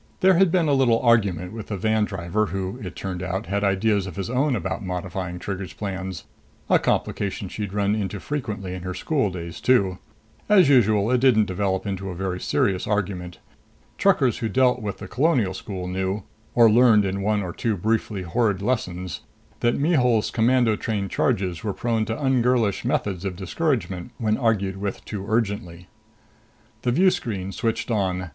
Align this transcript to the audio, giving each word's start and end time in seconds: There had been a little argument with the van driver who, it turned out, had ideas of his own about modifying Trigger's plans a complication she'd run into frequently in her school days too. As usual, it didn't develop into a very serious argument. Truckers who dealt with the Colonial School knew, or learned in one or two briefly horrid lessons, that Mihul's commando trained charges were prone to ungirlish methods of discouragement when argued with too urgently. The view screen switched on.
There 0.21 0.33
had 0.33 0.51
been 0.51 0.67
a 0.67 0.73
little 0.73 0.99
argument 1.03 1.53
with 1.53 1.67
the 1.67 1.77
van 1.77 2.05
driver 2.05 2.47
who, 2.47 2.79
it 2.81 2.95
turned 2.95 3.21
out, 3.21 3.45
had 3.45 3.63
ideas 3.63 4.07
of 4.07 4.15
his 4.15 4.31
own 4.31 4.55
about 4.55 4.83
modifying 4.83 5.37
Trigger's 5.37 5.73
plans 5.73 6.23
a 6.71 6.79
complication 6.79 7.47
she'd 7.47 7.71
run 7.71 7.93
into 7.93 8.19
frequently 8.19 8.73
in 8.73 8.81
her 8.81 8.95
school 8.95 9.29
days 9.29 9.61
too. 9.61 9.99
As 10.49 10.69
usual, 10.69 11.11
it 11.11 11.19
didn't 11.19 11.45
develop 11.45 11.85
into 11.85 12.09
a 12.09 12.15
very 12.15 12.39
serious 12.39 12.87
argument. 12.87 13.37
Truckers 13.99 14.39
who 14.39 14.49
dealt 14.49 14.81
with 14.81 14.97
the 14.97 15.07
Colonial 15.07 15.53
School 15.53 15.87
knew, 15.87 16.23
or 16.55 16.67
learned 16.67 17.05
in 17.05 17.21
one 17.21 17.43
or 17.43 17.53
two 17.53 17.77
briefly 17.77 18.23
horrid 18.23 18.59
lessons, 18.59 19.19
that 19.59 19.77
Mihul's 19.77 20.31
commando 20.31 20.75
trained 20.75 21.11
charges 21.11 21.63
were 21.63 21.73
prone 21.73 22.05
to 22.05 22.15
ungirlish 22.19 22.83
methods 22.83 23.23
of 23.23 23.35
discouragement 23.35 24.13
when 24.17 24.35
argued 24.35 24.77
with 24.77 25.05
too 25.05 25.27
urgently. 25.29 25.89
The 26.81 26.91
view 26.91 27.11
screen 27.11 27.51
switched 27.51 27.91
on. 27.91 28.29